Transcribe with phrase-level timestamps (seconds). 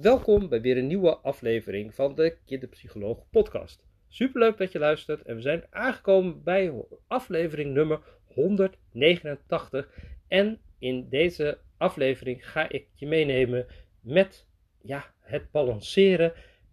[0.00, 3.86] Welkom bij weer een nieuwe aflevering van de Kinderpsycholoog Podcast.
[4.08, 6.72] Superleuk dat je luistert en we zijn aangekomen bij
[7.06, 9.88] aflevering nummer 189.
[10.28, 13.66] En in deze aflevering ga ik je meenemen
[14.00, 14.46] met
[14.82, 16.32] ja, het balanceren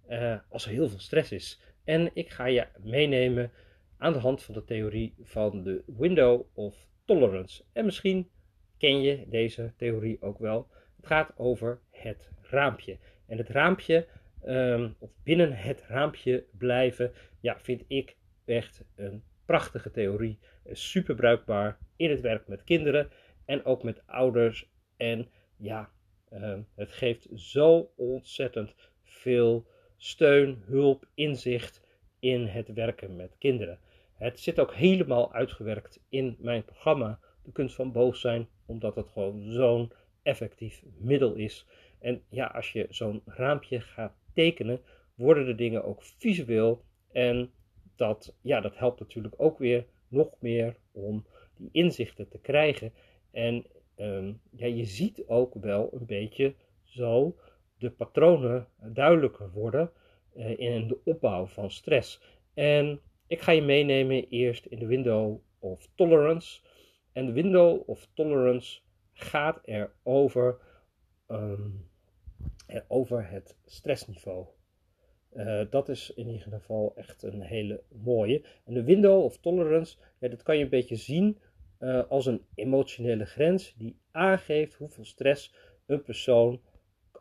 [0.09, 1.61] uh, als er heel veel stress is.
[1.83, 3.51] En ik ga je meenemen
[3.97, 7.63] aan de hand van de theorie van de window of tolerance.
[7.73, 8.29] En misschien
[8.77, 10.67] ken je deze theorie ook wel.
[10.95, 12.97] Het gaat over het raampje.
[13.27, 14.07] En het raampje,
[14.45, 18.15] um, of binnen het raampje blijven, ja, vind ik
[18.45, 20.39] echt een prachtige theorie.
[20.71, 23.09] Super bruikbaar in het werk met kinderen
[23.45, 24.69] en ook met ouders.
[24.97, 25.89] En ja,
[26.33, 29.67] um, het geeft zo ontzettend veel
[29.97, 31.81] steun, hulp, inzicht
[32.19, 33.79] in het werken met kinderen.
[34.15, 39.07] Het zit ook helemaal uitgewerkt in mijn programma, De Kunst van Boos zijn, omdat het
[39.07, 39.91] gewoon zo'n
[40.23, 41.67] effectief middel is.
[42.05, 44.81] En ja, als je zo'n raampje gaat tekenen,
[45.15, 46.83] worden de dingen ook visueel.
[47.11, 47.51] En
[47.95, 51.25] dat, ja, dat helpt natuurlijk ook weer nog meer om
[51.57, 52.93] die inzichten te krijgen.
[53.31, 56.53] En ehm, ja, je ziet ook wel een beetje
[56.83, 57.35] zo
[57.77, 59.91] de patronen duidelijker worden
[60.35, 62.21] uh, in de opbouw van stress.
[62.53, 66.61] En ik ga je meenemen eerst in de window of tolerance.
[67.13, 68.79] En de window of tolerance
[69.13, 70.57] gaat er over,
[71.27, 71.89] um,
[72.87, 74.45] over het stressniveau.
[75.33, 78.45] Uh, dat is in ieder geval echt een hele mooie.
[78.65, 81.39] En de window of tolerance, ja, dat kan je een beetje zien
[81.79, 86.61] uh, als een emotionele grens die aangeeft hoeveel stress een persoon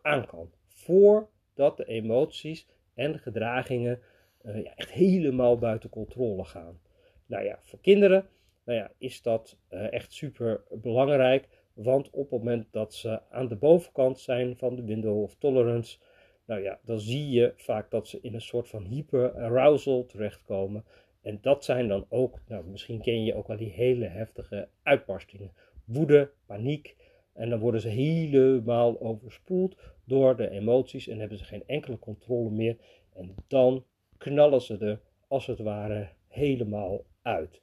[0.02, 0.50] aan kan.
[0.66, 4.00] Voordat de emoties en gedragingen
[4.42, 6.80] ja, echt helemaal buiten controle gaan.
[7.26, 8.28] Nou ja, voor kinderen
[8.64, 11.48] nou ja, is dat echt super belangrijk.
[11.75, 15.98] Want op het moment dat ze aan de bovenkant zijn van de window of tolerance,
[16.44, 20.84] nou ja, dan zie je vaak dat ze in een soort van hyper-arousal terechtkomen.
[21.22, 25.53] En dat zijn dan ook, nou, misschien ken je ook wel die hele heftige uitbarstingen.
[25.84, 26.97] Woede, paniek.
[27.32, 32.50] En dan worden ze helemaal overspoeld door de emoties en hebben ze geen enkele controle
[32.50, 32.77] meer.
[33.12, 33.84] En dan
[34.19, 37.60] knallen ze er als het ware helemaal uit.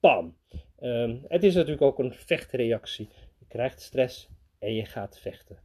[0.00, 0.36] Pam!
[0.80, 3.08] Um, het is natuurlijk ook een vechtreactie
[3.48, 5.58] krijgt stress en je gaat vechten.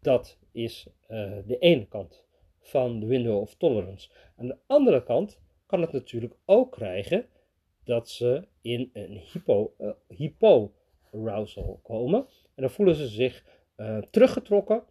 [0.00, 2.24] Dat is uh, de ene kant
[2.60, 4.10] van de window of tolerance.
[4.36, 7.26] Aan de andere kant kan het natuurlijk ook krijgen
[7.84, 12.26] dat ze in een hypo, uh, hypo-arousal komen.
[12.54, 13.44] En dan voelen ze zich
[13.76, 14.82] uh, teruggetrokken,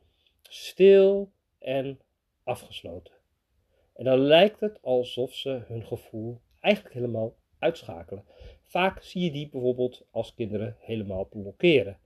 [0.41, 1.99] stil en
[2.43, 3.13] afgesloten.
[3.93, 8.23] En dan lijkt het alsof ze hun gevoel eigenlijk helemaal uitschakelen.
[8.63, 11.99] Vaak zie je die bijvoorbeeld als kinderen helemaal blokkeren.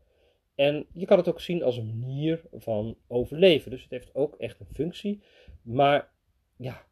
[0.55, 3.71] En je kan het ook zien als een manier van overleven.
[3.71, 5.21] Dus het heeft ook echt een functie.
[5.61, 6.11] Maar
[6.57, 6.85] ja,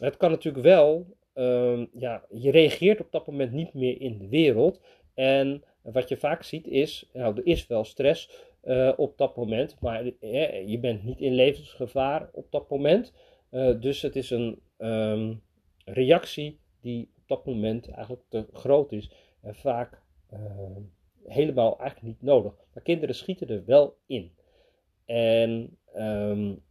[0.00, 1.16] het kan natuurlijk wel.
[1.34, 4.80] Um, ja, je reageert op dat moment niet meer in de wereld.
[5.14, 8.30] En wat je vaak ziet is, nou, er is wel stress
[8.64, 13.12] uh, op dat moment, maar uh, je bent niet in levensgevaar op dat moment.
[13.50, 15.42] Uh, dus het is een um,
[15.84, 19.10] reactie die op dat moment eigenlijk te groot is.
[19.42, 20.80] En vaak ehm,
[21.24, 22.52] helemaal eigenlijk niet nodig.
[22.74, 24.32] Maar kinderen schieten er wel in.
[25.04, 26.62] En um,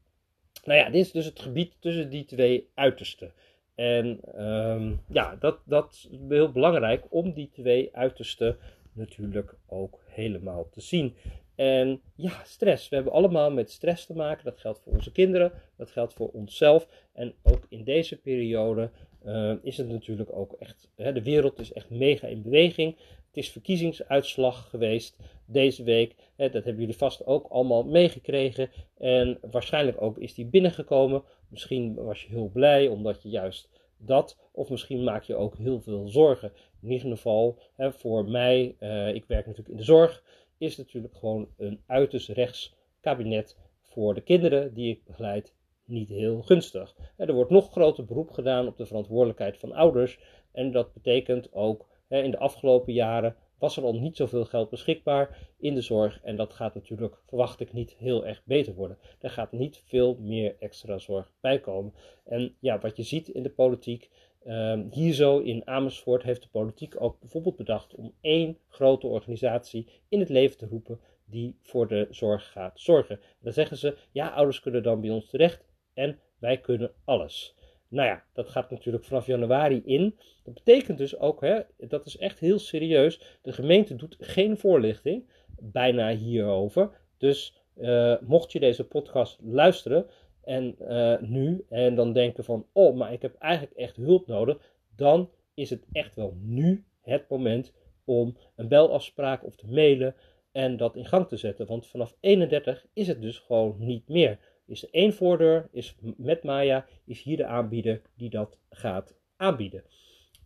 [0.64, 3.34] nou ja, dit is dus het gebied tussen die twee uitersten.
[3.76, 8.58] En um, ja, dat, dat is heel belangrijk om die twee uitersten
[8.94, 11.16] natuurlijk ook helemaal te zien.
[11.56, 12.90] En ja, stress.
[12.90, 14.46] We hebben allemaal met stress te maken.
[14.46, 16.88] Dat geldt voor onze kinderen, dat geldt voor onszelf.
[17.14, 18.90] En ook in deze periode
[19.30, 20.90] uh, is het natuurlijk ook echt.
[20.96, 22.96] Hè, de wereld is echt mega in beweging.
[22.98, 26.16] Het is verkiezingsuitslag geweest deze week.
[26.36, 28.70] Hè, dat hebben jullie vast ook allemaal meegekregen.
[28.98, 31.24] En waarschijnlijk ook is die binnengekomen.
[31.48, 34.38] Misschien was je heel blij omdat je juist dat.
[34.52, 36.52] Of misschien maak je ook heel veel zorgen.
[36.82, 40.24] In ieder geval, hè, voor mij, uh, ik werk natuurlijk in de zorg,
[40.58, 45.54] is natuurlijk gewoon een uiterst rechts kabinet voor de kinderen die ik begeleid
[45.90, 46.96] niet heel gunstig.
[47.16, 50.20] Er wordt nog groter beroep gedaan op de verantwoordelijkheid van ouders.
[50.52, 55.38] En dat betekent ook in de afgelopen jaren was er al niet zoveel geld beschikbaar
[55.58, 56.20] in de zorg.
[56.24, 58.98] En dat gaat natuurlijk, verwacht ik, niet heel erg beter worden.
[59.20, 61.94] Er gaat niet veel meer extra zorg bij komen.
[62.26, 64.10] En ja, wat je ziet in de politiek.
[64.48, 69.88] Um, hier zo in Amersfoort heeft de politiek ook bijvoorbeeld bedacht om één grote organisatie
[70.10, 73.20] in het leven te roepen die voor de zorg gaat zorgen.
[73.42, 75.66] Dan zeggen ze, ja, ouders kunnen dan bij ons terecht
[76.00, 77.56] en wij kunnen alles.
[77.88, 80.16] Nou ja, dat gaat natuurlijk vanaf januari in.
[80.44, 85.30] Dat betekent dus ook, hè, dat is echt heel serieus, de gemeente doet geen voorlichting
[85.60, 86.90] bijna hierover.
[87.18, 90.06] Dus uh, mocht je deze podcast luisteren
[90.44, 94.58] en eh, nu, en dan denken van, oh, maar ik heb eigenlijk echt hulp nodig,
[94.96, 97.74] dan is het echt wel nu het moment
[98.06, 100.16] om een belafspraak of te mailen
[100.52, 101.66] en dat in gang te zetten.
[101.66, 104.40] Want vanaf 31 is het dus gewoon niet meer.
[104.70, 109.84] Is er één voordeur, is met Maya, is hier de aanbieder die dat gaat aanbieden.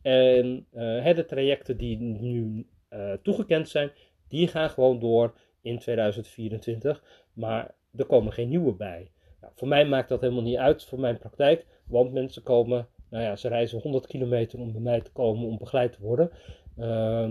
[0.01, 3.91] En uh, de trajecten die nu uh, toegekend zijn,
[4.27, 7.03] die gaan gewoon door in 2024.
[7.33, 9.11] Maar er komen geen nieuwe bij.
[9.41, 13.23] Nou, voor mij maakt dat helemaal niet uit voor mijn praktijk, want mensen komen, nou
[13.23, 16.31] ja, ze reizen 100 kilometer om bij mij te komen om begeleid te worden.
[16.77, 17.29] Uh,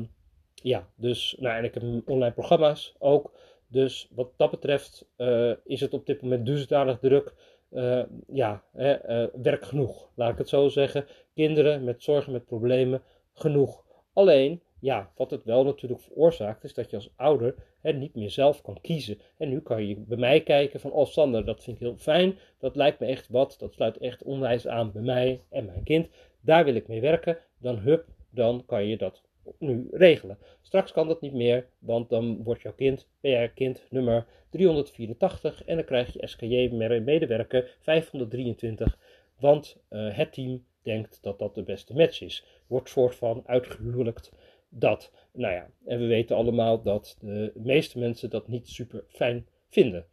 [0.54, 3.32] ja, dus, nou, ik heb online programma's ook.
[3.72, 7.34] Dus wat dat betreft uh, is het op dit moment dusdanig druk.
[7.70, 8.02] Uh,
[8.32, 11.06] ja, uh, werk genoeg, laat ik het zo zeggen.
[11.34, 13.02] Kinderen met zorgen, met problemen,
[13.32, 13.84] genoeg.
[14.12, 18.30] Alleen, ja, wat het wel natuurlijk veroorzaakt, is dat je als ouder hè, niet meer
[18.30, 19.18] zelf kan kiezen.
[19.38, 22.38] En nu kan je bij mij kijken van, oh Sander, dat vind ik heel fijn,
[22.58, 26.08] dat lijkt me echt wat, dat sluit echt onwijs aan bij mij en mijn kind.
[26.40, 27.38] Daar wil ik mee werken.
[27.58, 29.22] Dan hup, dan kan je dat
[29.58, 30.38] nu regelen.
[30.60, 35.84] Straks kan dat niet meer, want dan wordt jouw kind PR-kind nummer 384 en dan
[35.84, 38.98] krijg je SKJ-medewerker 523,
[39.38, 42.44] want uh, het team denkt dat dat de beste match is.
[42.66, 44.32] Wordt soort van uitgehuwelijkt
[44.68, 45.12] dat.
[45.32, 50.06] Nou ja, en we weten allemaal dat de meeste mensen dat niet super fijn vinden.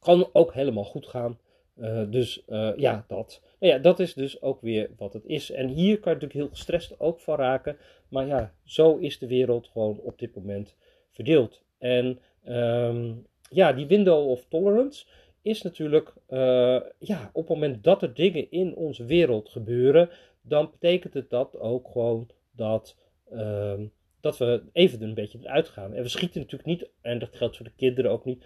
[0.00, 1.38] Kan ook helemaal goed gaan.
[1.76, 3.42] Uh, dus uh, ja, dat.
[3.68, 5.50] Ja, dat is dus ook weer wat het is.
[5.50, 7.76] En hier kan je natuurlijk heel gestrest ook van raken.
[8.08, 10.74] Maar ja, zo is de wereld gewoon op dit moment
[11.10, 11.62] verdeeld.
[11.78, 12.18] En
[12.48, 15.06] um, ja, die window of tolerance
[15.42, 20.10] is natuurlijk, uh, ja, op het moment dat er dingen in onze wereld gebeuren,
[20.40, 22.96] dan betekent het dat ook gewoon dat,
[23.32, 23.80] uh,
[24.20, 25.94] dat we even een beetje eruit gaan.
[25.94, 28.44] En we schieten natuurlijk niet, en dat geldt voor de kinderen ook niet,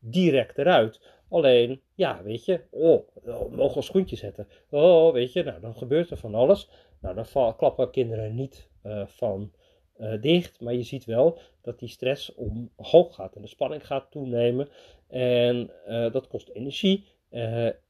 [0.00, 1.00] direct eruit.
[1.28, 4.48] Alleen, ja, weet je, oh, we mogen we schoentje zetten.
[4.70, 6.68] Oh, weet je, nou, dan gebeurt er van alles.
[7.00, 9.52] Nou, dan klappen kinderen niet uh, van
[10.00, 14.10] uh, dicht, maar je ziet wel dat die stress omhoog gaat en de spanning gaat
[14.10, 14.68] toenemen.
[15.08, 17.06] En uh, dat kost energie.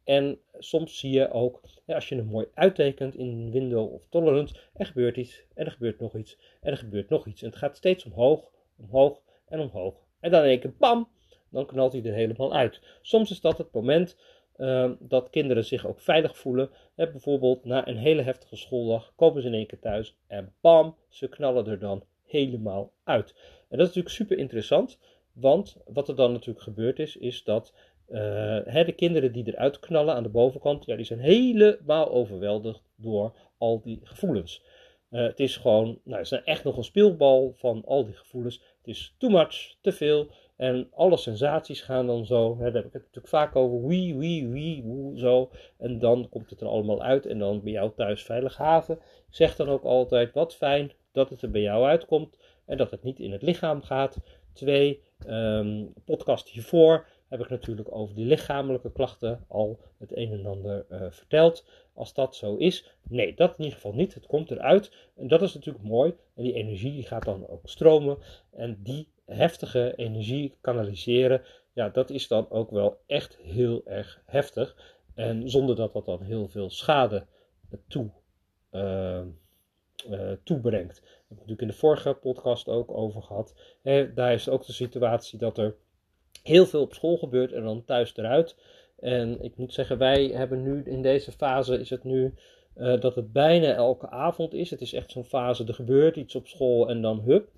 [0.05, 4.87] en soms zie je ook, als je hem mooi uittekent in window of tolerance, er
[4.87, 7.43] gebeurt iets, en er gebeurt nog iets, en er gebeurt nog iets.
[7.43, 9.95] En het gaat steeds omhoog, omhoog en omhoog.
[10.21, 11.09] En dan in één keer, bam,
[11.51, 12.81] dan knalt hij er helemaal uit.
[13.03, 14.17] Soms is dat het moment
[14.57, 16.71] uh, dat kinderen zich ook veilig voelen.
[16.95, 20.97] Hè, bijvoorbeeld na een hele heftige schooldag komen ze in één keer thuis en bam,
[21.09, 23.35] ze knallen er dan helemaal uit.
[23.69, 24.99] En dat is natuurlijk super interessant,
[25.33, 27.73] want wat er dan natuurlijk gebeurd is, is dat
[28.09, 28.19] uh,
[28.65, 33.35] hè, de kinderen die eruit knallen aan de bovenkant, ja, die zijn helemaal overweldigd door
[33.59, 34.63] al die gevoelens.
[35.11, 38.63] Uh, het is gewoon, nou, het is echt nog een speelbal van al die gevoelens.
[38.79, 40.31] Het is too much, te veel.
[40.59, 44.17] En alle sensaties gaan dan zo, hè, daar heb ik het natuurlijk vaak over, wie,
[44.17, 45.51] wie, wie, hoe, zo.
[45.77, 48.95] En dan komt het er allemaal uit en dan bij jou thuis veilig haven.
[48.95, 52.91] Ik zeg dan ook altijd, wat fijn dat het er bij jou uitkomt en dat
[52.91, 54.17] het niet in het lichaam gaat.
[54.53, 60.47] Twee, um, podcast hiervoor heb ik natuurlijk over die lichamelijke klachten al het een en
[60.47, 61.65] ander uh, verteld.
[61.95, 64.15] Als dat zo is, nee, dat in ieder geval niet.
[64.15, 66.15] Het komt eruit en dat is natuurlijk mooi.
[66.35, 68.19] En die energie die gaat dan ook stromen
[68.51, 71.43] en die heftige energie kanaliseren,
[71.73, 74.97] ja, dat is dan ook wel echt heel erg heftig.
[75.15, 77.27] En zonder dat dat dan heel veel schade
[77.89, 78.11] toe,
[78.73, 79.21] uh,
[80.11, 80.95] uh, toebrengt.
[80.95, 83.55] Dat heb ik natuurlijk in de vorige podcast ook over gehad.
[84.15, 85.77] daar is ook de situatie dat er
[86.43, 88.57] heel veel op school gebeurt en dan thuis eruit.
[88.99, 92.35] En ik moet zeggen, wij hebben nu in deze fase is het nu
[92.77, 94.71] uh, dat het bijna elke avond is.
[94.71, 97.49] Het is echt zo'n fase, er gebeurt iets op school en dan hup.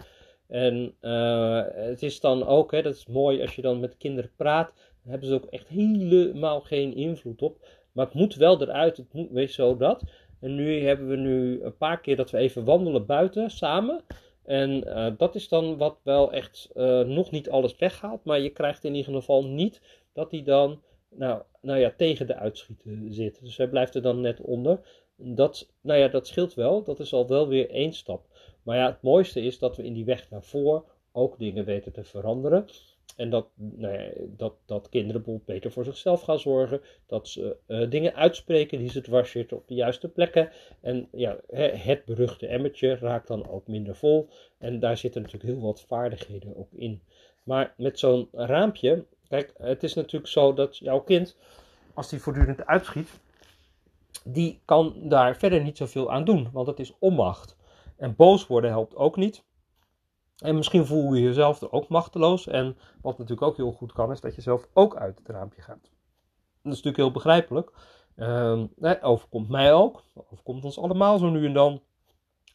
[0.50, 4.30] En uh, het is dan ook, hè, dat is mooi als je dan met kinderen
[4.37, 7.59] praat, dan hebben ze ook echt helemaal geen invloed op.
[7.92, 10.02] Maar het moet wel eruit, het moet wees zo dat.
[10.40, 14.00] En nu hebben we nu een paar keer dat we even wandelen buiten samen.
[14.45, 18.25] En uh, dat is dan wat wel echt uh, nog niet alles weghaalt.
[18.25, 19.80] Maar je krijgt in ieder geval niet
[20.12, 23.45] dat hij dan nou, nou ja, tegen de uitschieten zit.
[23.45, 24.80] Dus hij blijft er dan net onder.
[25.16, 26.83] Dat, nou ja, dat scheelt wel.
[26.83, 28.26] Dat is al wel weer één stap.
[28.62, 31.93] Maar ja, het mooiste is dat we in die weg naar voren ook dingen weten
[31.93, 32.67] te veranderen.
[33.17, 36.81] En dat, nou ja, dat, dat kinderen bijvoorbeeld beter voor zichzelf gaan zorgen.
[37.07, 40.50] Dat ze uh, dingen uitspreken die ze dwars zitten op de juiste plekken.
[40.81, 44.29] En ja, het beruchte emmertje raakt dan ook minder vol.
[44.59, 47.02] En daar zitten natuurlijk heel wat vaardigheden ook in.
[47.43, 51.37] Maar met zo'n raampje, kijk, het is natuurlijk zo dat jouw kind,
[51.95, 53.09] als die voortdurend uitschiet,
[54.25, 57.57] die kan daar verder niet zoveel aan doen, want het is onmacht.
[58.00, 59.45] En boos worden helpt ook niet.
[60.38, 62.47] En misschien voel je jezelf er ook machteloos.
[62.47, 65.62] En wat natuurlijk ook heel goed kan, is dat je zelf ook uit het raampje
[65.62, 65.83] gaat.
[66.62, 67.73] Dat is natuurlijk heel begrijpelijk.
[68.16, 68.62] Uh,
[69.00, 71.83] overkomt mij ook, overkomt ons allemaal zo nu en dan.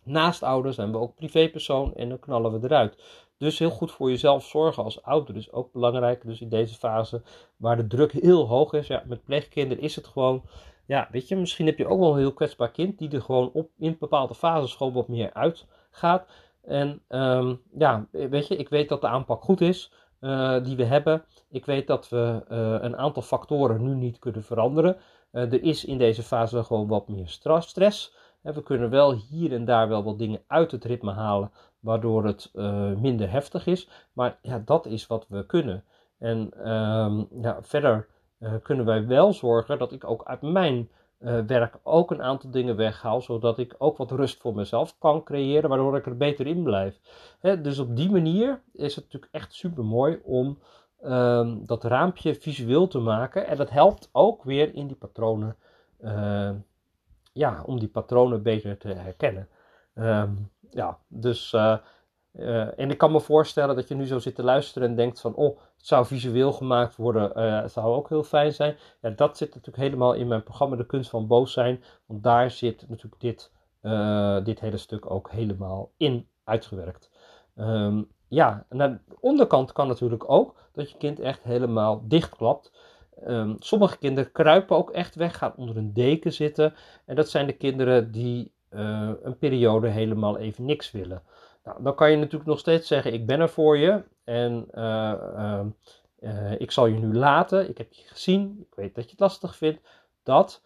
[0.03, 3.23] Naast ouders zijn we ook privépersoon en dan knallen we eruit.
[3.37, 6.25] Dus heel goed voor jezelf zorgen als ouder is ook belangrijk.
[6.25, 7.21] Dus in deze fase
[7.57, 10.43] waar de druk heel hoog is, ja, met pleegkinderen is het gewoon,
[10.85, 13.51] ja, weet je, misschien heb je ook wel een heel kwetsbaar kind die er gewoon
[13.51, 16.27] op in bepaalde fases gewoon wat meer uitgaat.
[16.61, 20.83] En um, ja, weet je, ik weet dat de aanpak goed is uh, die we
[20.83, 21.23] hebben.
[21.49, 24.97] Ik weet dat we uh, een aantal factoren nu niet kunnen veranderen.
[25.31, 28.13] Uh, er is in deze fase gewoon wat meer stress.
[28.41, 32.51] We kunnen wel hier en daar wel wat dingen uit het ritme halen, waardoor het
[32.97, 33.89] minder heftig is.
[34.13, 35.83] Maar ja, dat is wat we kunnen.
[36.19, 38.07] En um, ja, verder
[38.63, 42.75] kunnen wij wel zorgen dat ik ook uit mijn uh, werk ook een aantal dingen
[42.75, 46.63] weghaal, zodat ik ook wat rust voor mezelf kan creëren, waardoor ik er beter in
[46.63, 46.99] blijf.
[47.39, 50.59] Hè, dus op die manier is het natuurlijk echt super mooi om
[51.03, 53.47] um, dat raampje visueel te maken.
[53.47, 55.55] En dat helpt ook weer in die patronen,
[56.01, 56.51] uh,
[57.33, 59.47] ja, om die patronen beter te herkennen.
[59.95, 61.55] Um, ja, dus,
[62.75, 65.35] en ik kan me voorstellen dat je nu zo zit te luisteren en denkt van,
[65.35, 68.77] oh, het zou visueel gemaakt worden, uh, het zou ook heel fijn zijn.
[69.01, 71.83] Ja, dat zit natuurlijk helemaal in mijn programma De Kunst van Boos zijn.
[72.05, 73.51] Want daar zit natuurlijk dit,
[73.81, 77.11] uh, dit hele stuk ook helemaal in uitgewerkt.
[77.55, 82.71] Um, ja, aan de onderkant kan natuurlijk ook dat je kind echt helemaal dichtklapt.
[83.27, 86.73] Um, sommige kinderen kruipen ook echt weg, gaan onder een deken zitten.
[87.05, 91.23] En dat zijn de kinderen die een periode helemaal even niks willen.
[91.65, 95.61] Nou, dan kan je natuurlijk nog steeds zeggen: Ik ben er voor je en uh,
[96.19, 97.69] uh, ik zal je nu laten.
[97.69, 99.81] Ik heb je gezien, ik weet dat je het lastig vindt.
[100.23, 100.61] Dat,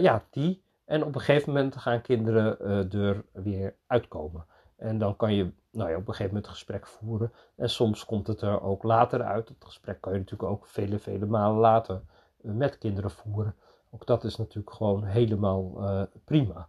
[0.00, 0.62] ja, die.
[0.84, 2.60] En op een gegeven moment gaan kinderen
[2.92, 4.46] er weer uitkomen.
[4.76, 7.32] En dan kan je nou ja, op een gegeven moment het gesprek voeren.
[7.56, 9.48] En soms komt het er ook later uit.
[9.48, 12.00] Het gesprek kan je natuurlijk ook vele, vele malen later
[12.40, 13.54] met kinderen voeren.
[13.90, 15.80] Ook dat is natuurlijk gewoon helemaal
[16.24, 16.68] prima.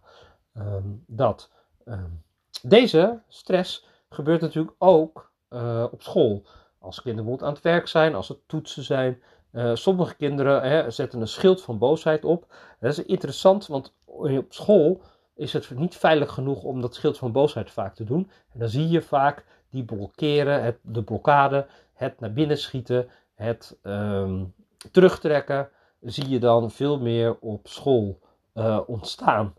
[0.56, 1.50] Um, dat.
[1.84, 2.22] Um,
[2.66, 6.42] deze stress gebeurt natuurlijk ook uh, op school.
[6.78, 9.22] Als kinderen bijvoorbeeld aan het werk zijn, als het toetsen zijn.
[9.52, 12.54] Uh, sommige kinderen hè, zetten een schild van boosheid op.
[12.80, 15.00] Dat is interessant, want op school
[15.34, 18.30] is het niet veilig genoeg om dat schild van boosheid vaak te doen.
[18.52, 23.78] En dan zie je vaak die blokkeren, het, de blokkade, het naar binnen schieten, het
[23.82, 24.54] um,
[24.90, 25.68] terugtrekken,
[26.00, 28.18] zie je dan veel meer op school
[28.54, 29.54] uh, ontstaan.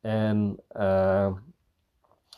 [0.00, 0.58] En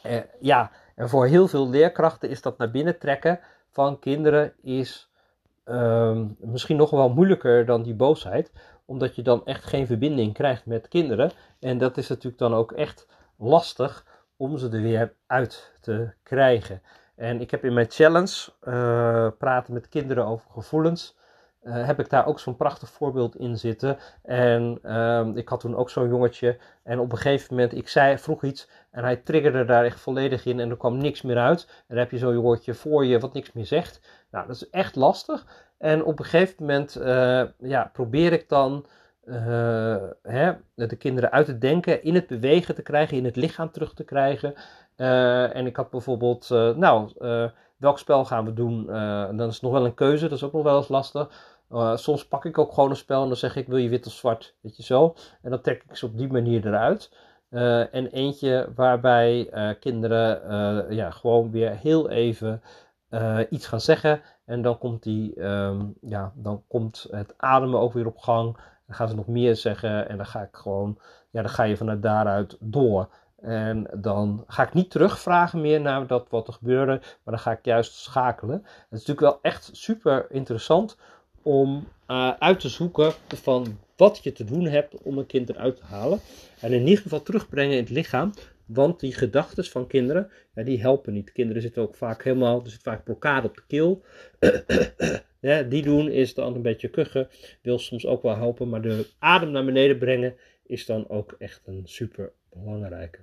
[0.06, 5.10] eh, ja, en voor heel veel leerkrachten is dat naar binnen trekken van kinderen is
[5.64, 8.52] um, misschien nog wel moeilijker dan die boosheid,
[8.84, 11.30] omdat je dan echt geen verbinding krijgt met kinderen.
[11.60, 14.04] En dat is natuurlijk dan ook echt lastig
[14.36, 16.82] om ze er weer uit te krijgen.
[17.14, 21.16] En ik heb in mijn challenge uh, praten met kinderen over gevoelens.
[21.66, 23.99] Uh, heb ik daar ook zo'n prachtig voorbeeld in zitten.
[24.23, 26.58] En uh, ik had toen ook zo'n jongetje.
[26.82, 28.68] En op een gegeven moment, ik zei, vroeg iets.
[28.90, 30.61] En hij triggerde daar echt volledig in.
[30.61, 31.66] En er kwam niks meer uit.
[31.68, 34.00] En dan heb je zo'n jongetje voor je wat niks meer zegt.
[34.30, 35.46] Nou, dat is echt lastig.
[35.78, 38.87] En op een gegeven moment, uh, ja, probeer ik dan
[39.25, 42.02] uh, hè, de kinderen uit te denken.
[42.02, 43.16] In het bewegen te krijgen.
[43.16, 44.54] In het lichaam terug te krijgen.
[45.52, 47.11] en ik had bijvoorbeeld, nou
[47.76, 48.87] welk spel gaan we doen?
[49.37, 51.54] Dan is het nog wel een keuze, dat is ook nog wel eens lastig.
[51.70, 54.06] Uh, soms pak ik ook gewoon een spel en dan zeg ik: Wil je wit
[54.06, 54.56] of zwart?
[54.61, 55.14] Weet je zo.
[55.42, 57.14] En dan trek ik ze op die manier eruit.
[57.50, 62.62] Uh, en eentje waarbij uh, kinderen ja, gewoon weer heel even
[63.50, 64.20] iets gaan zeggen.
[64.44, 68.56] En dan komt, die, um, ja, dan komt het ademen ook weer op gang.
[68.87, 70.08] Dan gaan ze nog meer zeggen.
[70.08, 70.99] En dan ga ik gewoon,
[71.30, 73.08] ja, dan ga je vanuit daaruit door.
[73.40, 77.64] En dan ga ik niet terugvragen meer naar wat er gebeurde, maar dan ga ik
[77.64, 78.56] juist schakelen.
[78.64, 80.96] Het is natuurlijk wel echt super interessant
[81.47, 85.76] om uh, uit te zoeken van wat je te doen hebt om een kind eruit
[85.76, 86.21] te halen.
[86.61, 88.33] En in ieder geval terugbrengen in het lichaam.
[88.65, 91.33] Want die gedachten van kinderen, ja, die helpen niet.
[91.33, 94.03] Kinderen zitten ook vaak helemaal, er zit vaak blokkade op de keel.
[95.49, 97.29] ja, die doen is dan een beetje kuchen.
[97.62, 100.35] Wil soms ook wel helpen, maar de adem naar beneden brengen
[100.67, 103.19] is dan ook echt een super belangrijke.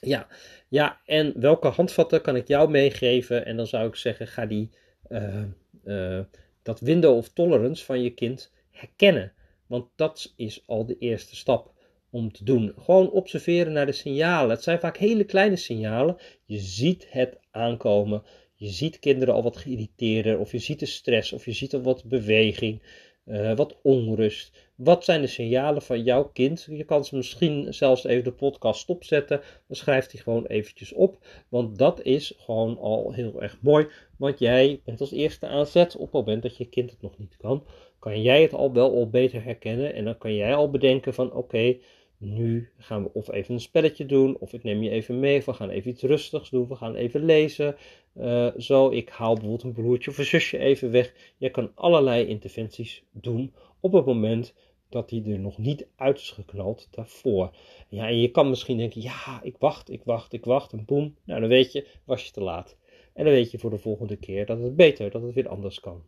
[0.00, 0.26] Ja,
[0.68, 3.46] ja, en welke handvatten kan ik jou meegeven?
[3.46, 4.70] En dan zou ik zeggen, ga die
[5.08, 5.42] uh,
[5.84, 6.20] uh,
[6.62, 9.32] dat window of tolerance van je kind herkennen.
[9.66, 11.72] Want dat is al de eerste stap
[12.10, 12.72] om te doen.
[12.78, 14.50] Gewoon observeren naar de signalen.
[14.50, 16.16] Het zijn vaak hele kleine signalen.
[16.44, 18.22] Je ziet het aankomen.
[18.54, 21.82] Je ziet kinderen al wat geïrriteerder, of je ziet de stress, of je ziet al
[21.82, 22.82] wat beweging,
[23.26, 24.70] uh, wat onrust.
[24.74, 26.66] Wat zijn de signalen van jouw kind?
[26.70, 29.40] Je kan ze misschien zelfs even de podcast stopzetten.
[29.66, 31.18] Dan schrijft hij gewoon eventjes op.
[31.48, 33.86] Want dat is gewoon al heel erg mooi.
[34.18, 37.36] Want jij bent als eerste aanzet op het moment dat je kind het nog niet
[37.36, 37.64] kan.
[37.98, 39.94] kan jij het al wel al beter herkennen.
[39.94, 41.76] En dan kan jij al bedenken van oké,
[42.22, 45.44] nu gaan we of even een spelletje doen, of ik neem je even mee, of
[45.44, 47.76] we gaan even iets rustigs doen, we gaan even lezen.
[48.16, 51.14] Uh, zo, ik haal bijvoorbeeld een broertje of een zusje even weg.
[51.36, 54.54] Je kan allerlei interventies doen op het moment
[54.88, 57.50] dat hij er nog niet uit is geknald daarvoor.
[57.88, 61.16] Ja, en je kan misschien denken, ja, ik wacht, ik wacht, ik wacht, en boem.
[61.24, 62.76] Nou, dan weet je, was je te laat.
[63.14, 65.80] En dan weet je voor de volgende keer dat het beter, dat het weer anders
[65.80, 66.02] kan.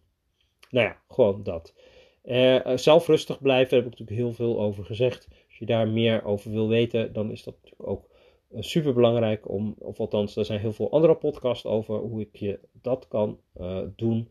[0.71, 1.75] Nou ja, gewoon dat.
[2.25, 5.29] Uh, zelf rustig blijven, daar heb ik natuurlijk heel veel over gezegd.
[5.65, 8.09] Je daar meer over wil weten, dan is dat natuurlijk ook
[8.51, 12.37] uh, super belangrijk om, of althans, er zijn heel veel andere podcasts over hoe ik
[12.37, 14.29] je dat kan uh, doen.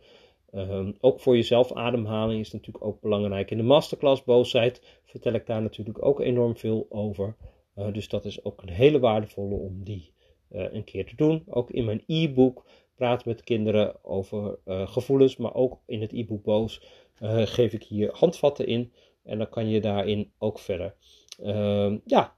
[0.51, 3.51] Ehm, ook voor jezelf ademhaling is natuurlijk ook belangrijk.
[3.51, 7.35] In de masterclass boosheid vertel ik daar natuurlijk ook enorm veel over.
[7.77, 10.11] Uh, dus dat is ook een hele waardevolle om die
[10.49, 11.43] een keer te doen.
[11.47, 16.81] Ook in mijn e-book praat met kinderen over gevoelens, maar ook in het e-book boos
[17.45, 18.91] geef ik hier handvatten in.
[19.23, 20.95] En dan kan je daarin ook verder.
[21.41, 22.35] Ehm, ja,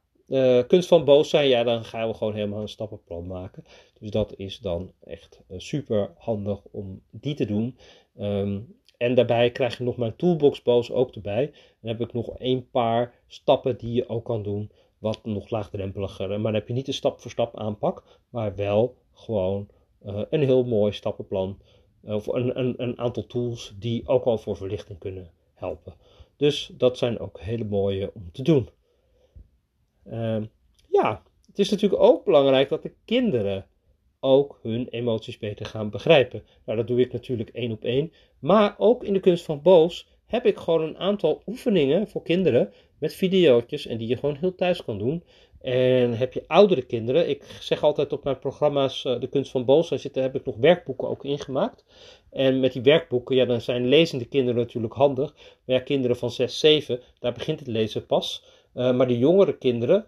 [0.68, 3.64] kunst van boos zijn, ja, dan gaan we gewoon helemaal een stappenplan maken.
[4.00, 7.78] Dus dat is dan echt super handig om die te doen.
[8.20, 11.52] Um, en daarbij krijg je nog mijn toolbox boos ook erbij.
[11.82, 16.28] Dan heb ik nog een paar stappen die je ook kan doen, wat nog laagdrempeliger.
[16.28, 19.68] Maar dan heb je niet een stap voor stap aanpak, maar wel gewoon
[20.06, 21.60] uh, een heel mooi stappenplan.
[22.04, 25.94] Of een, een, een, aantal tools die ook al voor verlichting kunnen helpen.
[26.38, 28.70] Dus dat zijn ook hele mooie om te doen.
[30.12, 30.38] Uh,
[30.90, 33.66] ja, het is natuurlijk ook belangrijk dat de kinderen
[34.20, 36.44] ook hun emoties beter gaan begrijpen.
[36.66, 38.12] Nou, dat doe ik natuurlijk één op één.
[38.40, 42.74] Maar ook in de kunst van boos heb ik gewoon een aantal oefeningen voor kinderen
[42.98, 45.24] met video's en die je gewoon heel thuis kan doen.
[45.62, 49.66] En heb je oudere kinderen, ik zeg altijd op mijn programma's uh, De Kunst van
[49.66, 51.86] Boos, daar zitten, heb ik nog werkboeken ook ingemaakt.
[52.32, 55.34] En met die werkboeken, ja, dan zijn lezende kinderen natuurlijk handig.
[55.66, 58.44] Maar ja, kinderen van 6, 7, daar begint het lezen pas.
[58.76, 60.06] Uh, maar de jongere kinderen,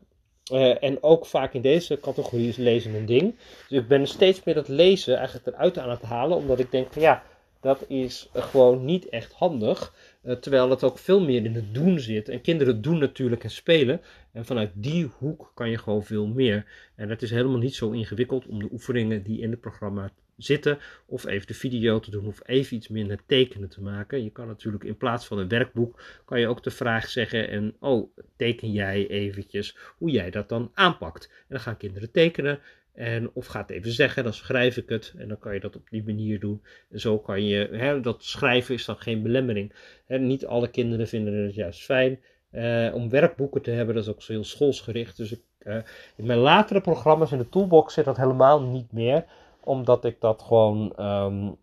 [0.53, 3.35] uh, en ook vaak in deze categorie is lezen een ding.
[3.69, 6.93] Dus ik ben steeds meer dat lezen eigenlijk eruit aan het halen, omdat ik denk
[6.93, 7.23] van ja,
[7.61, 9.93] dat is gewoon niet echt handig.
[10.23, 12.29] Uh, terwijl het ook veel meer in het doen zit.
[12.29, 14.01] En kinderen doen natuurlijk en spelen.
[14.31, 16.65] En vanuit die hoek kan je gewoon veel meer.
[16.95, 20.77] En het is helemaal niet zo ingewikkeld om de oefeningen die in het programma zitten,
[21.05, 24.23] of even de video te doen, of even iets minder tekenen te maken.
[24.23, 27.75] Je kan natuurlijk in plaats van een werkboek, kan je ook de vraag zeggen en,
[27.79, 31.29] oh, teken jij eventjes hoe jij dat dan aanpakt.
[31.29, 32.59] En dan gaan kinderen tekenen.
[32.93, 35.13] En of gaat even zeggen, dan schrijf ik het.
[35.17, 36.61] En dan kan je dat op die manier doen.
[36.89, 39.73] En zo kan je, hè, dat schrijven is dan geen belemmering.
[40.05, 42.19] Hè, niet alle kinderen vinden het juist fijn.
[42.51, 45.17] Uh, om werkboeken te hebben, dat is ook zo heel schoolsgericht.
[45.17, 45.75] Dus ik, uh,
[46.15, 49.25] in mijn latere programma's in de toolbox zit dat helemaal niet meer
[49.67, 51.57] omdat ik dat gewoon um,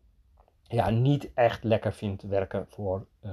[0.63, 3.33] ja, niet echt lekker vind werken voor uh,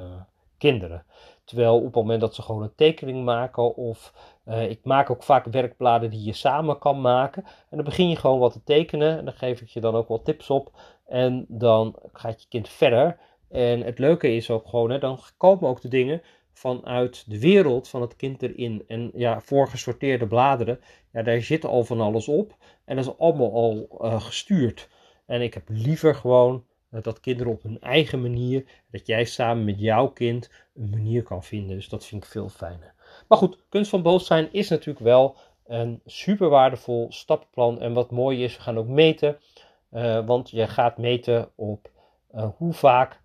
[0.57, 1.05] kinderen.
[1.43, 4.13] Terwijl op het moment dat ze gewoon een tekening maken of
[4.45, 7.43] uh, ik maak ook vaak werkbladen die je samen kan maken.
[7.43, 10.07] En dan begin je gewoon wat te tekenen en dan geef ik je dan ook
[10.07, 10.71] wat tips op.
[11.05, 13.17] En dan gaat je kind verder.
[13.49, 16.21] En het leuke is ook gewoon, hè, dan komen ook de dingen
[16.53, 18.83] vanuit de wereld van het kind erin.
[18.87, 20.79] En ja, voorgesorteerde bladeren,
[21.11, 22.55] ja, daar zit al van alles op.
[22.85, 24.89] En dat is allemaal al uh, gestuurd.
[25.25, 29.65] En ik heb liever gewoon uh, dat kinderen op hun eigen manier, dat jij samen
[29.65, 31.75] met jouw kind een manier kan vinden.
[31.75, 32.93] Dus dat vind ik veel fijner.
[33.27, 35.35] Maar goed, kunst van boos zijn is natuurlijk wel
[35.65, 37.81] een super waardevol stappenplan.
[37.81, 39.37] En wat mooi is, we gaan ook meten.
[39.91, 41.89] Uh, want je gaat meten op
[42.57, 43.20] hoe vaak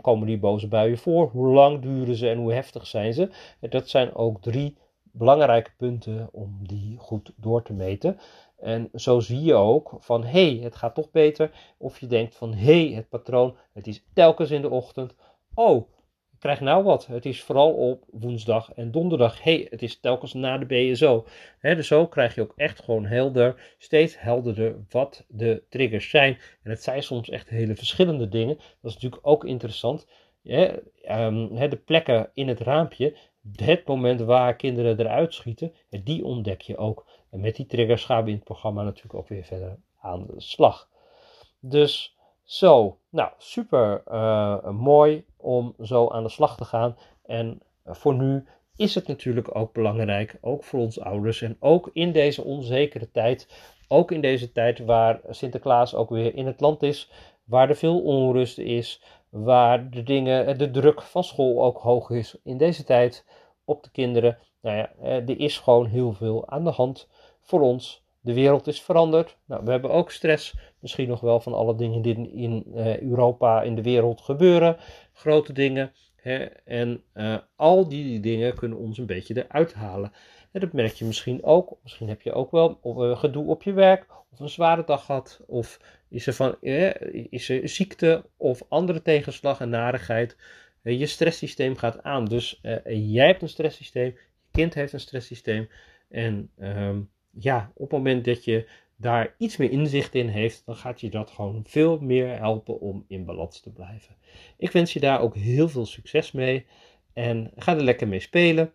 [0.00, 1.30] komen die boze buien voor?
[1.32, 3.30] Hoe lang duren ze en hoe heftig zijn ze?
[3.60, 4.76] Dat zijn ook drie
[5.12, 8.18] belangrijke punten om die goed door te meten.
[8.56, 11.74] En zo zie je ook van hé, hey, het gaat toch beter.
[11.78, 15.14] Of je denkt van hé, hey, het patroon, het is telkens in de ochtend.
[15.54, 15.88] Oh,
[16.40, 17.06] krijg nou wat.
[17.06, 19.42] Het is vooral op woensdag en donderdag.
[19.42, 21.26] hey, het is telkens na de BSO.
[21.58, 26.38] He, dus zo krijg je ook echt gewoon helder, steeds helderder wat de triggers zijn.
[26.62, 28.56] En het zijn soms echt hele verschillende dingen.
[28.56, 30.06] Dat is natuurlijk ook interessant.
[30.42, 33.16] um, de plekken in het raampje,
[33.56, 35.72] het moment waar kinderen eruit schieten,
[36.04, 37.06] die ontdek je ook.
[37.30, 40.40] En met die triggers gaan we in het programma natuurlijk ook weer verder aan de
[40.40, 40.88] slag.
[41.60, 46.96] Dus zo, nou super uh, mooi om zo aan de slag te gaan.
[47.26, 48.44] En voor nu
[48.76, 53.48] is het natuurlijk ook belangrijk, ook voor ons ouders en ook in deze onzekere tijd,
[53.88, 57.10] ook in deze tijd waar Sinterklaas ook weer in het land is,
[57.44, 62.36] waar er veel onrust is, waar de dingen, de druk van school ook hoog is
[62.42, 63.24] in deze tijd
[63.64, 64.38] op de kinderen.
[64.60, 67.08] Nou ja, eh, er is gewoon heel veel aan de hand
[67.40, 68.02] voor ons.
[68.20, 69.36] De wereld is veranderd.
[69.44, 70.54] Nou, we hebben ook stress.
[70.80, 74.76] Misschien nog wel van alle dingen die in uh, Europa, in de wereld gebeuren.
[75.12, 75.92] Grote dingen.
[76.64, 80.12] En uh, al die dingen kunnen ons een beetje eruit halen.
[80.52, 81.76] En dat merk je misschien ook.
[81.82, 85.40] Misschien heb je ook wel uh, gedoe op je werk, of een zware dag gehad,
[85.46, 86.56] of is er, van,
[87.30, 90.36] is er ziekte of andere tegenslag en narigheid.
[90.82, 92.24] je stresssysteem gaat aan.
[92.24, 95.68] Dus jij hebt een stresssysteem, je kind heeft een stresssysteem.
[96.08, 98.68] En um, ja, op het moment dat je
[99.00, 103.04] daar iets meer inzicht in heeft, dan gaat je dat gewoon veel meer helpen om
[103.08, 104.16] in balans te blijven.
[104.56, 106.66] Ik wens je daar ook heel veel succes mee
[107.12, 108.72] en ga er lekker mee spelen.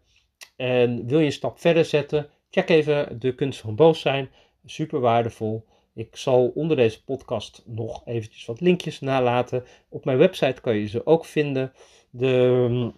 [0.56, 4.30] En wil je een stap verder zetten, check even de kunst van boos zijn.
[4.66, 5.66] Super waardevol.
[5.94, 9.64] Ik zal onder deze podcast nog eventjes wat linkjes nalaten.
[9.90, 11.74] Op mijn website kan je ze ook vinden.
[12.10, 12.92] De,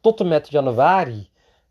[0.00, 1.28] tot en met januari.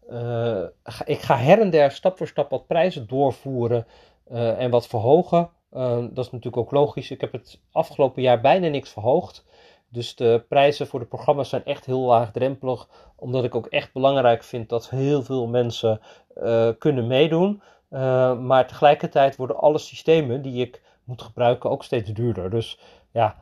[0.09, 0.63] Uh,
[1.05, 3.85] ik ga her en der stap voor stap wat prijzen doorvoeren
[4.31, 5.49] uh, en wat verhogen.
[5.73, 7.11] Uh, dat is natuurlijk ook logisch.
[7.11, 9.45] Ik heb het afgelopen jaar bijna niks verhoogd.
[9.89, 12.87] Dus de prijzen voor de programma's zijn echt heel laagdrempelig.
[13.15, 16.01] Omdat ik ook echt belangrijk vind dat heel veel mensen
[16.43, 17.61] uh, kunnen meedoen.
[18.47, 22.49] maar tegelijkertijd worden alle systemen die ik moet gebruiken ook steeds duurder.
[22.49, 22.79] Dus
[23.11, 23.35] ja,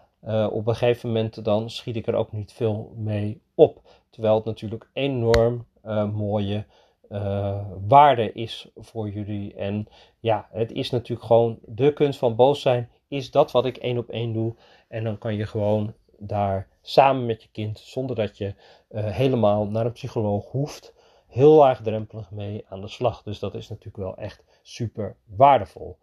[0.49, 3.81] op een gegeven moment dan schiet ik er ook niet veel mee op.
[4.09, 5.65] Terwijl het natuurlijk enorm
[6.13, 6.65] mooie
[7.09, 9.53] uh, waarde is voor jullie.
[9.53, 9.87] En
[10.19, 13.97] ja, het is natuurlijk gewoon de kunst van boos zijn, is dat wat ik één
[13.97, 14.55] op één doe.
[14.87, 18.53] En dan kan je gewoon daar samen met je kind, zonder dat je
[18.89, 20.93] uh, helemaal naar een psycholoog hoeft,
[21.27, 23.23] heel laagdrempelig mee aan de slag.
[23.23, 25.97] Dus dat is natuurlijk wel echt super waardevol.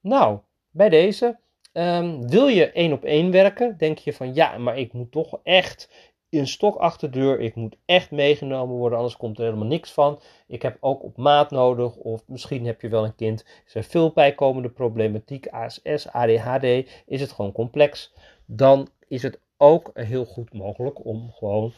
[0.00, 0.38] Nou,
[0.70, 1.38] bij deze.
[1.72, 3.76] Um, wil je één op één werken?
[3.78, 7.40] Denk je van ja, maar ik moet toch echt een stok achter de deur.
[7.40, 10.20] Ik moet echt meegenomen worden, anders komt er helemaal niks van.
[10.46, 13.40] Ik heb ook op maat nodig, of misschien heb je wel een kind.
[13.40, 16.64] Er zijn veel bijkomende problematiek, ASS, ADHD.
[17.06, 18.12] Is het gewoon complex?
[18.46, 21.72] Dan is het ook heel goed mogelijk om gewoon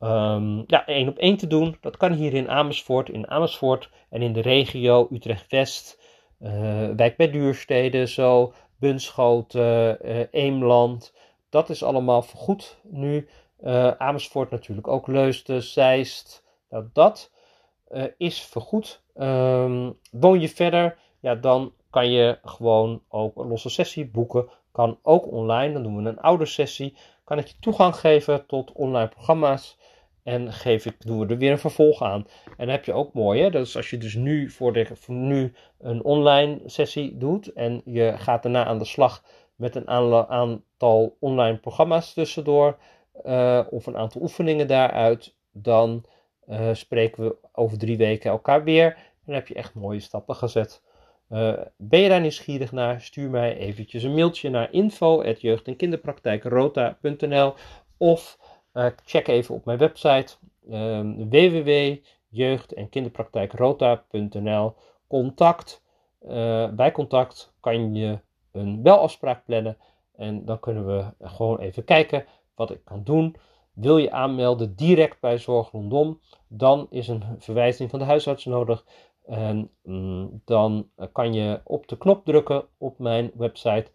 [0.00, 1.76] um, ja, één op één te doen.
[1.80, 6.00] Dat kan hier in Amersfoort, in Amersfoort en in de regio Utrecht-West,
[6.40, 11.14] uh, Wijk bij Duurstede, zo, Bunschoten, uh, Eemland.
[11.50, 13.28] Dat is allemaal goed nu.
[13.66, 16.44] Uh, Amersfoort natuurlijk ook Leusden, Zeist.
[16.70, 17.32] Nou, dat
[17.90, 19.02] uh, is vergoed.
[19.16, 24.48] Um, woon je verder, ja, dan kan je gewoon ook een losse sessie boeken.
[24.72, 26.96] Kan ook online, dan doen we een oude sessie.
[27.24, 29.78] Kan ik je toegang geven tot online programma's.
[30.22, 32.26] En geef ik, doen we er weer een vervolg aan.
[32.44, 33.50] En dan heb je ook mooi, hè?
[33.50, 37.52] Dat is als je dus nu voor, de, voor nu een online sessie doet.
[37.52, 39.22] En je gaat daarna aan de slag
[39.54, 42.78] met een aantal online programma's tussendoor
[43.24, 46.04] uh, of een aantal oefeningen daaruit, dan
[46.48, 48.86] uh, spreken we over drie weken elkaar weer.
[48.86, 50.82] En dan heb je echt mooie stappen gezet.
[51.30, 53.00] Uh, ben je daar nieuwsgierig naar?
[53.00, 57.54] Stuur mij eventjes een mailtje naar info.jeugd- en kinderpraktijkrota.nl
[57.96, 58.38] of
[59.04, 60.34] check even op mijn website
[60.70, 64.74] um, www.jeugd- en kinderpraktijkrota.nl.
[65.06, 65.82] Contact.
[66.70, 68.18] bij contact kan je
[68.52, 69.76] een belafspraak plannen
[70.16, 72.24] en dan kunnen we gewoon even kijken
[72.56, 73.36] wat ik kan doen.
[73.72, 78.84] Wil je aanmelden direct bij Zorg Rondom, dan is een verwijzing van de huisarts nodig.
[79.24, 83.90] En mm, dan kan je op de knop drukken op mijn website.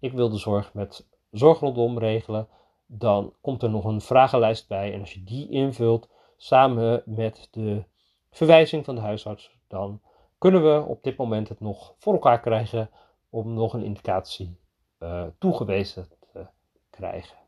[0.00, 2.48] Ik wil de zorg met Zorg Rondom regelen.
[2.86, 4.92] Dan komt er nog een vragenlijst bij.
[4.92, 7.84] En als je die invult samen met de
[8.30, 10.00] verwijzing van de huisarts, dan
[10.38, 12.90] kunnen we op dit moment het nog voor elkaar krijgen
[13.30, 14.58] om nog een indicatie
[14.98, 16.46] uh, toegewezen te
[16.90, 17.45] krijgen.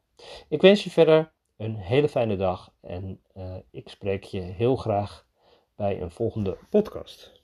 [0.48, 5.26] Ik wens je verder een hele fijne dag en uh, ik spreek je heel graag
[5.76, 7.37] bij een volgende podcast.